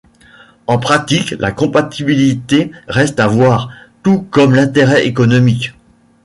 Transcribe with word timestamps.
En 0.65 0.79
pratique, 0.79 1.35
la 1.37 1.51
compatibilité 1.51 2.71
reste 2.87 3.19
à 3.19 3.27
voir, 3.27 3.69
tout 4.01 4.23
comme 4.31 4.55
l'intérêt 4.55 5.05
économique. 5.05 5.75